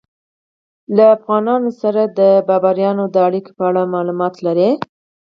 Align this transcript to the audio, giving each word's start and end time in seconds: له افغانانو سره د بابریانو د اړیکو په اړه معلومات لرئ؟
له 0.95 1.03
افغانانو 1.17 1.69
سره 1.81 2.01
د 2.19 2.21
بابریانو 2.47 3.05
د 3.13 3.15
اړیکو 3.27 3.51
په 3.57 3.63
اړه 3.69 3.91
معلومات 3.95 4.33
لرئ؟ 4.45 4.71